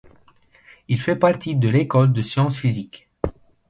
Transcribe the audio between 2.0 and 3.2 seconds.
de sciences physiques.